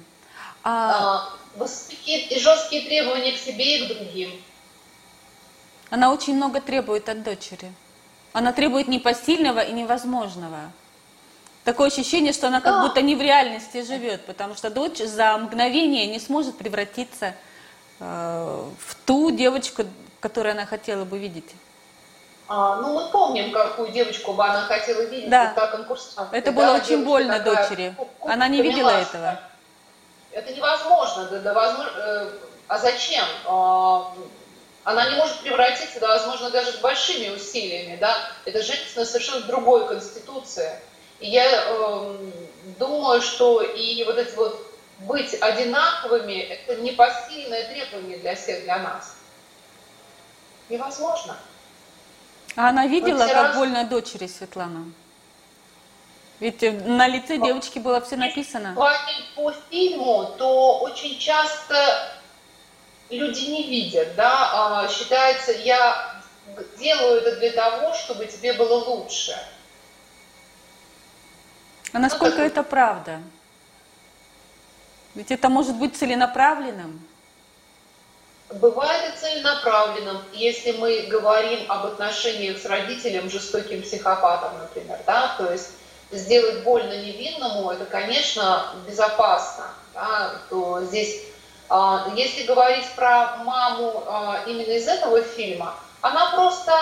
[0.64, 1.29] А...
[1.35, 4.42] А, высокие и жесткие требования к себе и к другим.
[5.90, 7.72] Она очень много требует от дочери.
[8.33, 10.72] Она требует непосильного и невозможного.
[11.64, 12.83] Такое ощущение, что она как да.
[12.83, 17.35] будто не в реальности живет, потому что дочь за мгновение не сможет превратиться
[18.01, 19.85] э, в ту девочку,
[20.18, 21.51] которую она хотела бы видеть.
[22.48, 25.53] А, ну, мы помним, какую девочку бы она хотела видеть, да.
[25.55, 26.37] как конкурсантка.
[26.37, 27.94] Это было да, очень больно такая, дочери.
[28.22, 29.38] Она не видела этого.
[30.33, 31.29] Это невозможно.
[31.31, 32.31] Да, да, возможно, э,
[32.66, 33.25] а зачем?
[33.46, 34.12] А,
[34.83, 37.96] она не может превратиться, да, возможно, даже с большими усилиями.
[38.01, 38.16] Да?
[38.44, 40.72] Это женщина совершенно другой конституции.
[41.23, 42.17] И я э,
[42.81, 44.61] думаю, что и вот эти вот
[44.99, 49.17] быть одинаковыми, это непосильное требование для всех, для нас.
[50.69, 51.37] Невозможно.
[52.57, 54.85] А она видела, как раз- больно дочери Светлана?
[56.41, 58.73] Ведь э, на лице девочки было все написано.
[58.75, 62.11] Говорить по фильму, то очень часто
[63.11, 66.21] люди не видят, да, а, считается, я
[66.81, 69.39] делаю это для того, чтобы тебе было лучше.
[71.93, 73.21] А насколько Ну, это правда?
[75.15, 77.01] Ведь это может быть целенаправленным.
[78.49, 85.51] Бывает и целенаправленным, если мы говорим об отношениях с родителем жестоким психопатом, например, да, то
[85.51, 85.71] есть
[86.11, 91.23] сделать больно невинному, это, конечно, безопасно, да, то здесь,
[91.71, 96.73] а, если говорить про маму а, именно из этого фильма, она просто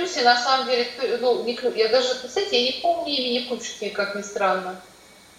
[0.00, 0.86] Люсе, на самом деле,
[1.20, 4.80] ну, не я даже, кстати, я не помню имени Пышки, как ни странно.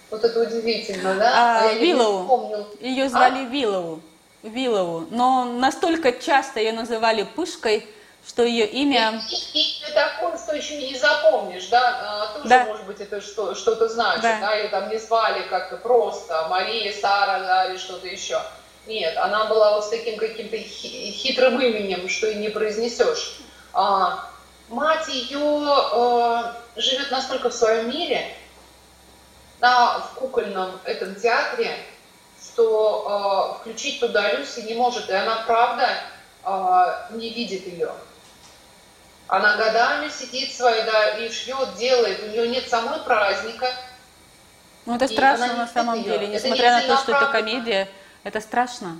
[0.10, 1.62] Вот это удивительно, да?
[1.62, 2.68] А, я не Виллоу.
[2.82, 4.02] Ее звали Виллоу.
[4.44, 5.08] Виллоу.
[5.12, 7.88] Но настолько часто ее называли Пышкой,
[8.28, 9.22] что ее имя...
[9.32, 12.00] И, и ты такое, что еще не запомнишь, да?
[12.04, 12.66] А, тоже, Да.
[12.66, 14.40] может быть, это что, что-то значит, Да.
[14.42, 14.56] да.
[14.56, 18.40] Ее там не звали как-то просто Мария, Сара, да, или что-то еще.
[18.88, 23.38] Нет, она была вот с таким каким-то хи- хитрым именем, что и не произнесешь.
[23.74, 24.28] А,
[24.72, 28.34] мать ее э, живет настолько в своем мире,
[29.60, 31.78] на, в кукольном этом театре,
[32.42, 35.90] что э, включить туда Люси не может, и она правда
[36.44, 37.92] э, не видит ее.
[39.28, 43.72] Она годами сидит своей, да, и шьет, делает, у нее нет самой праздника.
[44.86, 46.18] Ну, это страшно на самом её.
[46.18, 46.36] деле.
[46.36, 47.88] Это Несмотря на не то, что это комедия,
[48.24, 49.00] это страшно.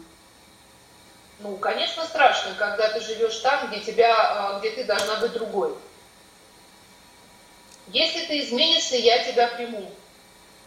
[1.42, 5.76] Ну, конечно, страшно, когда ты живешь там, где тебя, э, где ты должна быть другой.
[7.88, 9.92] Если ты изменишься, я тебя приму.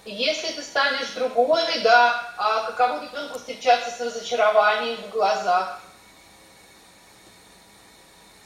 [0.04, 5.80] И если ты станешь другой, да, а каково ребенку встречаться с разочарованием в глазах,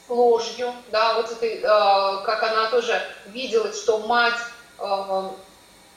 [0.05, 4.39] с ложью, да, вот это, э, как она тоже видела, что мать
[4.77, 5.29] э,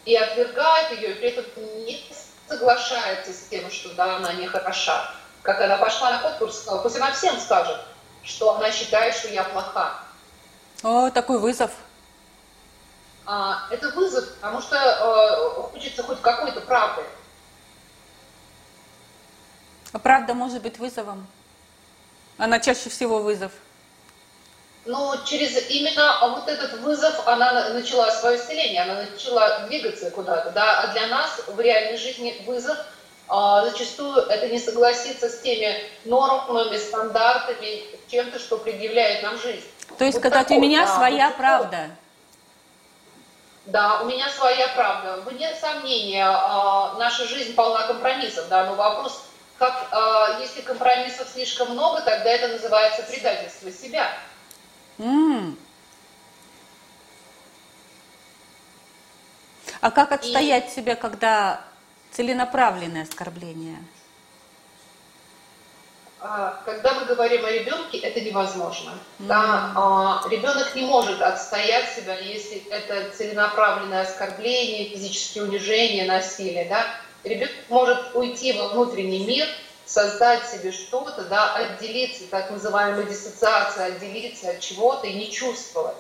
[0.07, 1.45] и отвергает ее, и при этом
[1.85, 2.03] не
[2.49, 5.15] соглашается с тем, что да, она не хороша.
[5.43, 7.79] Как она пошла на конкурс, сказала, пусть она всем скажет,
[8.23, 9.99] что она считает, что я плоха.
[10.83, 11.71] О, такой вызов.
[13.27, 17.03] А, это вызов, потому что э, хочется хоть какой-то правды.
[19.93, 21.27] А правда может быть вызовом.
[22.39, 23.53] Она чаще всего вызов.
[24.85, 30.51] Но через именно вот этот вызов она на- начала свое исцеление, она начала двигаться куда-то,
[30.51, 32.77] да, а для нас в реальной жизни вызов
[33.29, 39.65] зачастую это не согласиться с теми нормами, стандартами, чем-то, что предъявляет нам жизнь.
[39.99, 41.91] То есть Вот сказать, у такой, меня да, своя вот правда.
[43.67, 45.23] Да, у меня своя правда.
[45.23, 49.23] Вне сомнения, а, наша жизнь полна компромиссов, да, но вопрос,
[49.59, 54.13] как, а, если компромиссов слишком много, тогда это называется предательство себя.
[54.99, 55.57] М.
[59.81, 61.61] А как отстоять себя, когда
[62.13, 63.79] целенаправленное оскорбление?
[66.21, 68.93] А, Когда мы говорим о ребенке, это невозможно.
[69.19, 76.67] Да, а, ребенок не может отстоять себя, если это целенаправленное оскорбление, физические унижения, насилие.
[76.69, 76.87] Да?
[77.25, 79.49] Ребенок может уйти во внутренний мир,
[79.85, 85.97] создать себе что-то, да, отделиться, так называемая диссоциация, отделиться от чего-то и не чувствовать.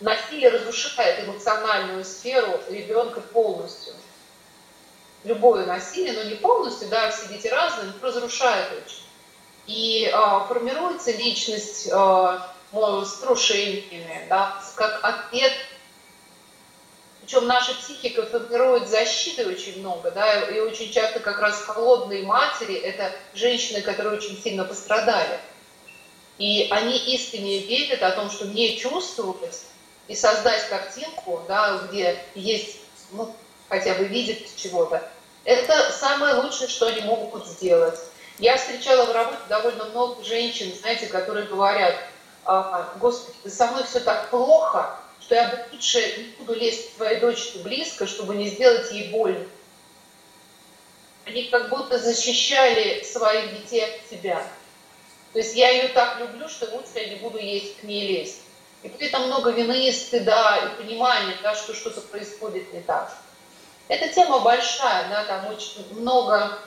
[0.00, 3.94] Насилие разрушает эмоциональную сферу ребенка полностью
[5.24, 9.02] любое насилие, но не полностью, да, все дети разные, разрушает очень.
[9.66, 11.90] И а, формируется личность
[12.72, 15.52] мол, с крушениями, да, как ответ.
[17.20, 22.74] Причем наша психика формирует защиты очень много, да, и очень часто как раз холодные матери–
[22.76, 25.38] это женщины, которые очень сильно пострадали.
[26.38, 29.60] И они искренне верят о том, что не чувствовать
[30.08, 32.78] и создать картинку, да, где есть,
[33.12, 33.34] ну,
[33.68, 35.08] хотя бы видит чего-то,
[35.44, 37.98] это самое лучшее, что они могут сделать.
[38.38, 41.94] Я встречала в работе довольно много женщин, знаете, которые говорят,
[42.44, 47.20] «А, Господи, со мной все так плохо, что я лучше не буду лезть к твоей
[47.20, 49.46] дочке близко, чтобы не сделать ей больно.
[51.26, 54.42] Они как будто защищали своих детей от себя.
[55.34, 58.40] То есть я ее так люблю, что лучше я не буду есть к ней лезть.
[58.82, 63.12] И при этом много вины, стыда и понимания, да, что что-то происходит не так.
[63.88, 66.58] Эта тема большая, да, там очень много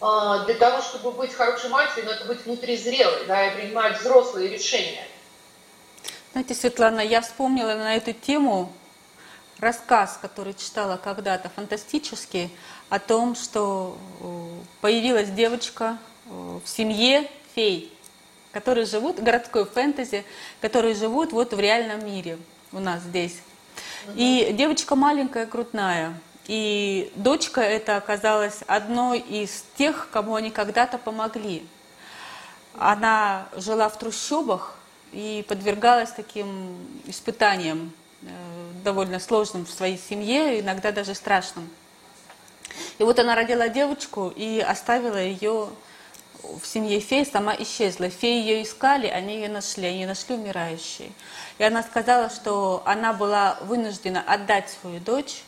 [0.00, 5.06] а, для того, чтобы быть хорошей матерью, надо быть внутризрелой, да, и принимать взрослые решения.
[6.32, 8.72] Знаете, Светлана, я вспомнила на эту тему
[9.60, 12.54] рассказ, который читала когда-то, фантастический,
[12.90, 13.96] о том, что
[14.80, 17.93] появилась девочка в семье фей,
[18.54, 20.24] которые живут, городской фэнтези,
[20.60, 22.38] которые живут вот в реальном мире
[22.70, 23.36] у нас здесь.
[24.14, 26.14] И девочка маленькая, крутная.
[26.46, 31.66] И дочка эта оказалась одной из тех, кому они когда-то помогли.
[32.78, 34.76] Она жила в трущобах
[35.12, 38.26] и подвергалась таким испытаниям, э,
[38.84, 41.68] довольно сложным в своей семье, иногда даже страшным.
[42.98, 45.70] И вот она родила девочку и оставила ее
[46.60, 48.08] в семье фей, сама исчезла.
[48.08, 51.12] Феи ее искали, они ее нашли, они нашли умирающей.
[51.58, 55.42] И она сказала, что она была вынуждена отдать свою дочь,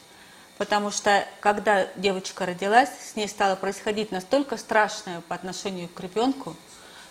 [0.58, 6.56] потому что когда девочка родилась, с ней стало происходить настолько страшное по отношению к ребенку,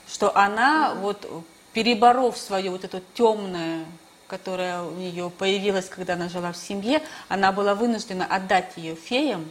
[0.08, 1.28] что она, вот
[1.74, 3.86] переборов свое вот это темное,
[4.28, 9.50] которое у нее появилось, когда она жила в семье, она была вынуждена отдать ее феям,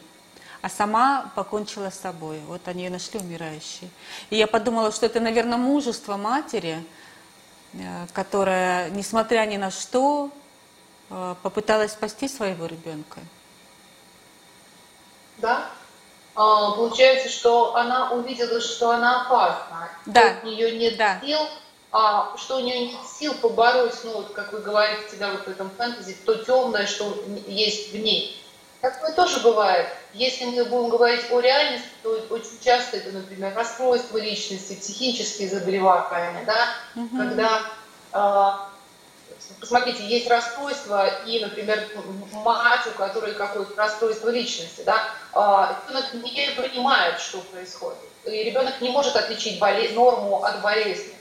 [0.64, 2.40] а сама покончила с собой.
[2.46, 3.90] Вот они ее нашли умирающей.
[4.30, 6.82] И я подумала, что это, наверное, мужество матери,
[7.74, 10.30] э, которая, несмотря ни на что,
[11.10, 13.20] э, попыталась спасти своего ребенка.
[15.36, 15.66] Да.
[16.34, 19.90] А, получается, что она увидела, что она опасна.
[20.06, 20.36] Да.
[20.44, 21.20] У нее нет да.
[21.20, 21.40] сил,
[21.92, 25.48] а, что у нее нет сил побороть, ну, вот, как вы говорите всегда вот в
[25.48, 28.40] этом фэнтези, то темное, что есть в ней.
[28.84, 29.88] Такое тоже бывает.
[30.12, 36.44] Если мы будем говорить о реальности, то очень часто это, например, расстройство личности, психические заболевания,
[36.44, 37.16] да, угу.
[37.16, 37.62] когда,
[38.12, 41.82] э, посмотрите, есть расстройство и, например,
[42.34, 44.98] мать, у которой какое-то расстройство личности, да,
[45.32, 51.14] э, ребенок не понимает, что происходит, и ребенок не может отличить болезнь, норму от болезни.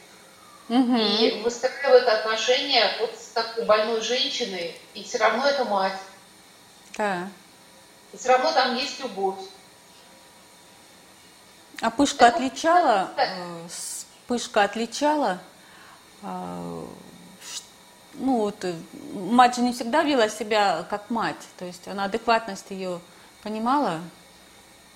[0.67, 0.97] Угу.
[0.97, 5.97] И выстраивает отношения вот с такой больной женщиной, и все равно это мать.
[6.97, 7.29] Да.
[8.13, 9.39] И все равно там есть любовь.
[11.81, 13.67] А Пышка Это отличала, э,
[14.27, 15.39] Пышка отличала,
[16.21, 16.85] э,
[18.13, 18.73] ну вот, э,
[19.13, 23.01] мать же не всегда вела себя как мать, то есть она адекватность ее
[23.41, 23.99] понимала?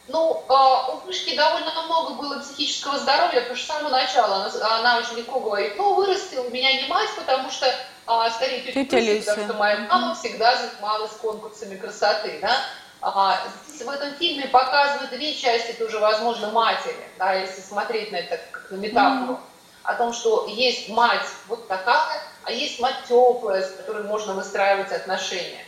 [0.08, 4.78] Ну, э, у Пышки довольно много было психического здоровья, потому что с самого начала она,
[4.78, 9.00] она очень легко говорит, ну, вырастил меня не мать, потому что э, скорее тетя, тетя
[9.00, 12.56] Люся, потому что моя мама всегда занималась конкурсами красоты, да,
[13.02, 18.72] в этом фильме показаны две части тоже, возможно, матери, да, если смотреть на это как
[18.72, 19.84] на метафору, mm-hmm.
[19.84, 24.92] о том, что есть мать вот такая, а есть мать теплая, с которой можно выстраивать
[24.92, 25.64] отношения.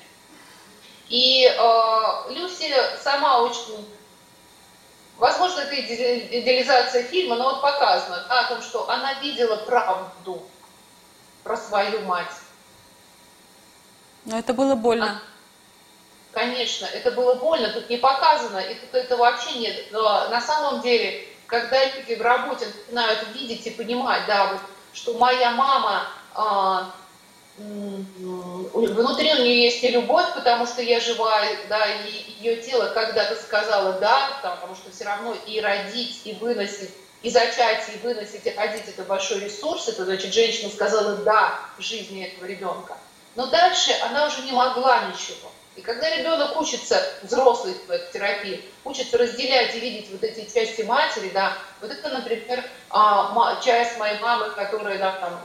[1.09, 3.87] И э, Люси сама очень,
[5.17, 10.43] возможно, это идеализация фильма, но вот показано да, о том, что она видела правду
[11.43, 12.33] про свою мать.
[14.25, 15.21] Но это было больно.
[16.31, 19.91] Конечно, это было больно, тут не показано, и тут это вообще нет.
[19.91, 24.61] Но на самом деле, когда люди в работе начинают видеть и понимать, да, вот,
[24.93, 26.91] что моя мама, а,
[27.57, 33.35] внутри у нее есть и любовь, потому что я жива, да, и ее тело когда-то
[33.35, 36.91] сказала да, потому что все равно и родить, и выносить,
[37.23, 42.23] и зачать, и выносить, и родить это большой ресурс, это значит, женщина сказала да жизни
[42.23, 42.95] этого ребенка.
[43.35, 45.51] Но дальше она уже не могла ничего.
[45.79, 51.29] И когда ребенок учится, взрослый в терапии, учится разделять и видеть вот эти части матери,
[51.33, 55.39] да, вот это, например, а, часть моей мамы, которая да, там,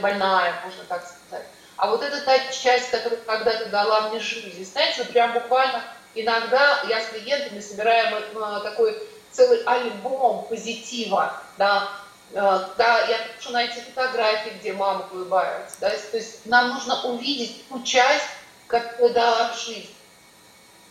[0.00, 1.46] больная, можно так сказать.
[1.76, 4.60] А вот это та часть, которая когда-то дала мне жизнь.
[4.60, 5.84] И знаете, вот прям буквально
[6.16, 11.88] иногда я с клиентами собираем э, такой целый альбом позитива, да,
[12.32, 12.40] э,
[12.76, 17.80] да, я прошу найти фотографии, где мама улыбается, да, то есть нам нужно увидеть ту
[17.84, 18.26] часть,
[18.70, 19.92] как дала жизнь.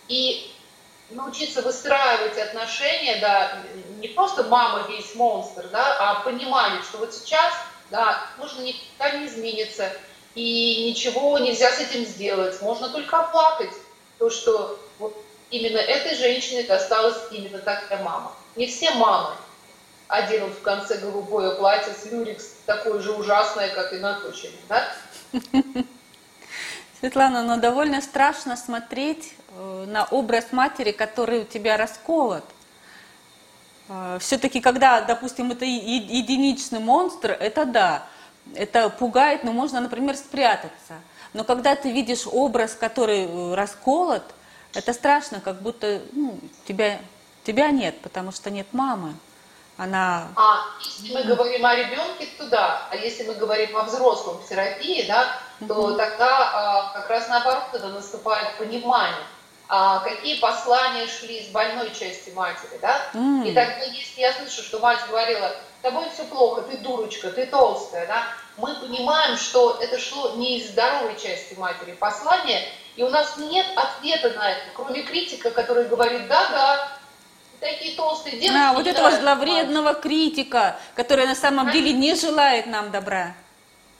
[0.08, 0.54] И
[1.12, 3.64] научиться выстраивать отношения, да,
[4.00, 7.54] не просто мама весь монстр, да, а понимание, что вот сейчас,
[7.90, 9.92] да, можно никогда не измениться,
[10.36, 13.74] и ничего нельзя с этим сделать, можно только оплакать
[14.20, 15.16] то, что вот
[15.50, 18.34] именно этой женщине досталась именно такая мама.
[18.56, 19.36] Не все мамы
[20.08, 24.92] оденут в конце голубое платье с люрикс, такое же ужасное, как и на дочери, да?
[27.00, 32.44] Светлана, но довольно страшно смотреть э, на образ матери, который у тебя расколот.
[33.88, 38.04] Э, Все-таки, когда, допустим, это единичный монстр, это да,
[38.54, 40.96] это пугает, но можно, например, спрятаться.
[41.34, 44.24] Но когда ты видишь образ, который э, расколот,
[44.74, 46.38] это страшно, как будто ну,
[46.68, 47.00] тебя,
[47.46, 49.14] тебя нет, потому что нет мамы.
[49.80, 50.28] Она...
[50.36, 52.82] А если мы говорим о ребенке, то да.
[52.92, 57.64] А если мы говорим о взрослом в терапии, да, то тогда а, как раз наоборот,
[57.72, 59.24] когда наступает понимание,
[59.70, 63.00] а, какие послания шли из больной части матери, да?
[63.14, 63.48] Mm.
[63.48, 68.06] И тогда, если я слышу, что мать говорила, тобой все плохо, ты дурочка, ты толстая,
[68.06, 68.24] да,
[68.58, 72.68] мы понимаем, что это шло не из здоровой части матери послание,
[72.98, 76.99] и у нас нет ответа на это, кроме критика, который говорит, да-да,
[77.60, 78.58] такие толстые девочки.
[78.58, 81.72] А, вот этого зловредного критика, который на самом а?
[81.72, 83.34] деле не желает нам добра.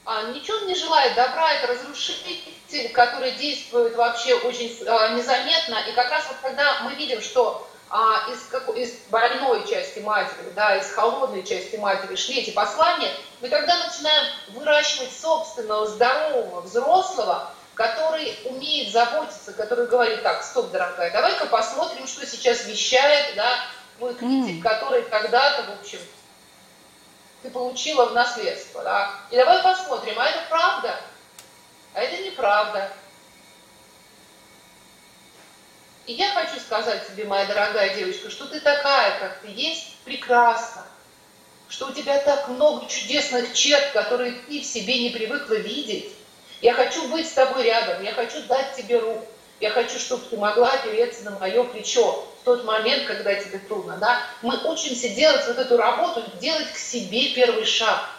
[0.06, 5.76] А, ничего не желает добра, это разрушитель, который действует вообще очень а, незаметно.
[5.90, 10.52] И как раз вот когда мы видим, что а, из, как, из больной части матери,
[10.56, 17.52] да, из холодной части матери шли эти послания, мы тогда начинаем выращивать собственного здорового взрослого,
[17.80, 23.58] который умеет заботиться, который говорит, так, стоп, дорогая, давай-ка посмотрим, что сейчас вещает, да,
[23.98, 24.62] твой критик, mm.
[24.62, 26.00] который когда-то, в общем,
[27.42, 29.14] ты получила в наследство, да.
[29.32, 31.00] И давай посмотрим, а это правда,
[31.94, 32.92] а это неправда.
[36.06, 40.86] И я хочу сказать тебе, моя дорогая девочка, что ты такая, как ты есть, прекрасна.
[41.70, 46.19] Что у тебя так много чудесных черт, которые ты в себе не привыкла видеть.
[46.62, 49.26] Я хочу быть с тобой рядом, я хочу дать тебе руку,
[49.60, 53.98] я хочу, чтобы ты могла опереться на мое плечо в тот момент, когда тебе трудно.
[53.98, 54.22] Да?
[54.42, 58.10] Мы учимся делать вот эту работу, делать к себе первый шаг.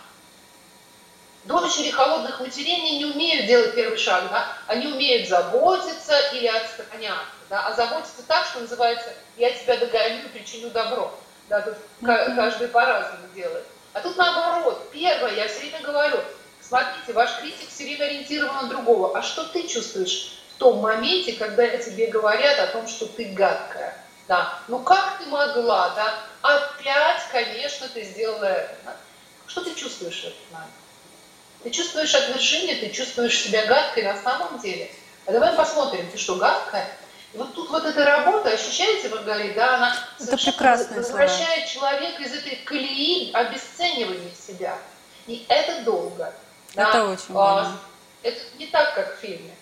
[1.44, 4.46] Дочери холодных матерей не умеют делать первый шаг, да?
[4.66, 7.24] они умеют заботиться или отстраняться.
[7.48, 7.66] Да?
[7.66, 11.12] А заботиться так, что называется, я тебя догоню причиню добро.
[11.48, 12.36] Да, тут mm-hmm.
[12.36, 13.64] каждый по-разному делает.
[13.92, 16.20] А тут наоборот, первое, я все время говорю,
[16.70, 19.18] Смотрите, ваш критик все время ориентирован на другого.
[19.18, 23.96] А что ты чувствуешь в том моменте, когда тебе говорят о том, что ты гадкая?
[24.28, 24.56] Да.
[24.68, 26.14] Ну как ты могла, да?
[26.42, 28.76] Опять, конечно, ты сделала это.
[28.84, 28.96] Да?
[29.48, 30.70] Что ты чувствуешь в этот момент?
[31.64, 34.92] Ты чувствуешь отвержение, ты чувствуешь себя гадкой на самом деле.
[35.26, 36.88] А давай посмотрим, ты что, гадкая?
[37.34, 41.90] И вот тут вот эта работа, ощущаете, Маргарита, да, она это возвращает слова.
[41.90, 44.78] человека из этой колеи обесценивания себя.
[45.26, 46.32] И это долго.
[46.74, 46.88] Да?
[46.88, 47.78] Это очень важно.
[48.22, 49.54] Это не так, как в фильме.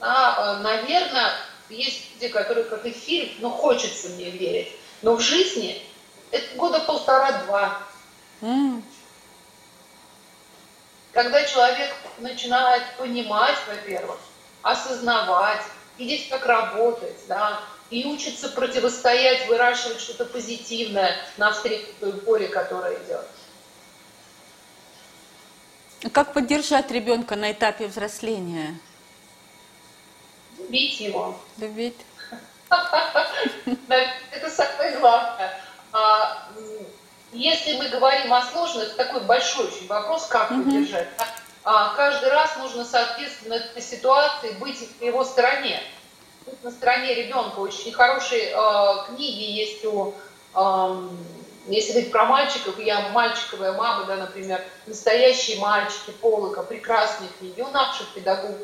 [0.00, 1.32] А, наверное,
[1.68, 4.72] есть люди, которые, как и в фильме, ну, хочется мне верить.
[5.02, 5.82] Но в жизни
[6.30, 7.78] это года полтора-два.
[8.40, 8.82] Mm.
[11.12, 14.18] Когда человек начинает понимать, во-первых,
[14.62, 15.62] осознавать,
[15.98, 23.26] видеть, как работать, да, и учится противостоять, выращивать что-то позитивное навстречу той боли, которая идет.
[26.12, 28.78] Как поддержать ребенка на этапе взросления?
[30.58, 31.38] Любить его.
[31.58, 31.96] Любить.
[32.68, 35.60] Это самое главное.
[35.92, 36.48] А,
[37.32, 41.08] если мы говорим о сложных, такой большой очень вопрос, как поддержать.
[41.64, 45.82] А, каждый раз нужно, соответственно, этой ситуации быть в его стороне.
[46.44, 47.58] Быть на стороне ребенка.
[47.60, 50.14] Очень хорошие а, книги есть у
[51.68, 57.68] если говорить про мальчиков, я мальчиковая мама, да, например, настоящие мальчики, Полока, прекрасные книги, у
[57.70, 58.56] наших педагогов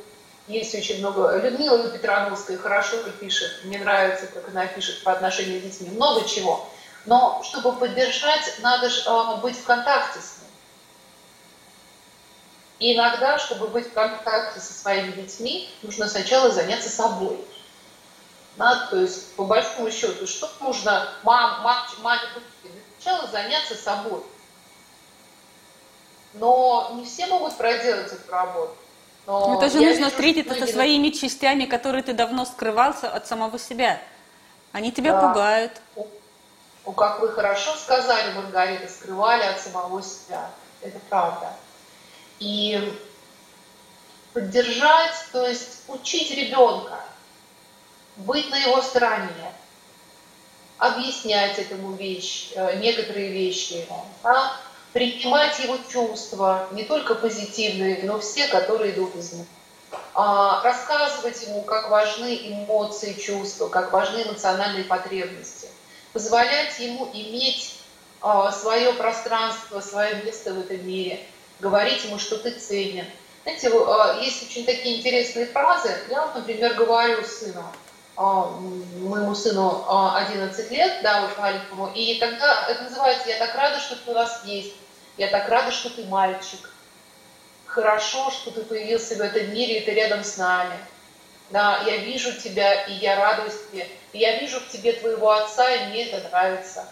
[0.47, 1.37] есть очень много.
[1.37, 6.69] Людмила Петрановская хорошо пишет, мне нравится, как она пишет по отношению к детьми, много чего.
[7.07, 10.51] Но чтобы поддержать, надо же э, быть в контакте с ним.
[12.79, 17.45] И иногда, чтобы быть в контакте со своими детьми, нужно сначала заняться собой.
[18.57, 22.21] Да, то есть, по большому счету, что нужно мам, мам, маме,
[23.03, 24.23] Сначала заняться собой.
[26.35, 28.77] Но не все могут проделать эту работу.
[29.27, 33.27] Но ну, это же нужно вижу, встретиться со своими частями, которые ты давно скрывался от
[33.27, 34.01] самого себя.
[34.73, 35.29] Они тебя да.
[35.29, 35.81] пугают.
[36.85, 40.51] Ну, как вы хорошо сказали, Маргарита, скрывали от самого себя.
[40.81, 41.53] Это правда.
[42.39, 42.99] И
[44.33, 46.99] поддержать, то есть учить ребенка,
[48.17, 49.53] быть на его стороне,
[50.83, 53.87] объяснять этому вещь, э, некоторые вещи,
[54.25, 54.57] да?
[54.93, 59.47] принимать его чувства, не только позитивные, но все, которые идут из них.
[60.13, 65.69] А, рассказывать ему, как важны эмоции, чувства, как важны эмоциональные потребности.
[66.13, 67.79] Позволять ему иметь
[68.21, 71.21] а, свое пространство, свое место в этом мире.
[71.61, 73.07] Говорить ему, что ты ценен.
[73.45, 75.95] Знаете, а, есть очень такие интересные фразы.
[76.11, 77.65] Я, например, говорю сыну,
[78.17, 79.85] моему сыну
[80.15, 84.11] 11 а, лет, да, вот маленькому, и тогда это называется «Я так рада, что ты
[84.11, 84.75] у нас есть»,
[85.17, 86.71] «Я так рада, что ты мальчик»,
[87.67, 90.77] «Хорошо, что ты появился в этом мире, и ты рядом с нами»,
[91.51, 95.87] да, «Я вижу тебя, и я радуюсь тебе», «Я вижу в тебе твоего отца, и
[95.87, 96.87] мне это нравится».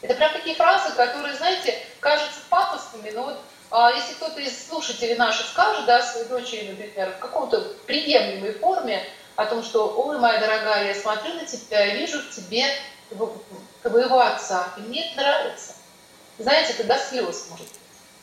[0.00, 3.38] Это прям такие фразы, которые, знаете, кажутся пафосными, но вот
[3.70, 9.04] а, если кто-то из слушателей наших скажет, да, своей дочери, например, в каком-то приемлемой форме
[9.38, 12.66] о том, что, ой, моя дорогая, я смотрю на тебя, я вижу в тебе
[13.82, 15.74] твоего отца, и мне это нравится.
[16.38, 17.68] Знаете, это до слез может.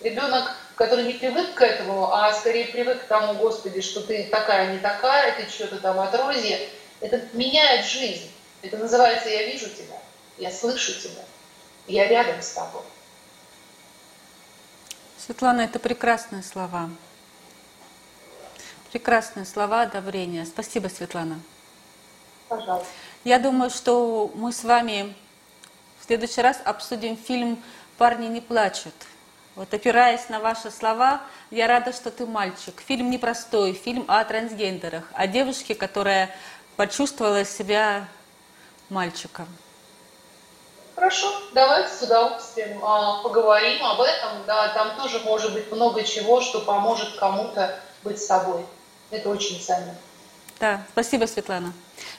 [0.02, 4.74] Ребенок, который не привык к этому, а скорее привык к тому, Господи, что ты такая,
[4.74, 8.30] не такая, ты что-то там отродье, это меняет жизнь.
[8.62, 9.98] Это называется «я вижу тебя,
[10.38, 11.24] я слышу тебя,
[11.88, 12.82] я рядом с тобой».
[15.18, 16.90] Светлана, это прекрасные слова.
[18.96, 20.46] Прекрасные слова одобрения.
[20.46, 21.42] Спасибо, Светлана.
[22.48, 22.88] Пожалуйста.
[23.26, 25.14] Я думаю, что мы с вами
[26.00, 27.62] в следующий раз обсудим фильм
[27.98, 28.94] «Парни не плачут».
[29.56, 31.22] Вот опираясь на ваши слова,
[31.52, 32.80] я рада, что ты мальчик.
[32.88, 36.34] Фильм непростой, фильм о трансгендерах, о девушке, которая
[36.78, 38.08] почувствовала себя
[38.88, 39.50] мальчиком.
[40.96, 44.46] Хорошо, давайте с удовольствием а, поговорим об этом.
[44.48, 48.66] Да, там тоже может быть много чего, что поможет кому-то быть собой.
[49.12, 49.96] Это очень ценно.
[50.60, 51.74] Да, спасибо, Светлана.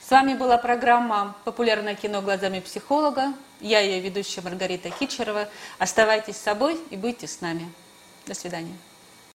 [0.07, 3.33] С вами была программа «Популярное кино глазами психолога».
[3.61, 5.49] Я ее ведущая Маргарита Кичерова.
[5.79, 7.73] Оставайтесь с собой и будьте с нами.
[8.27, 8.77] До свидания.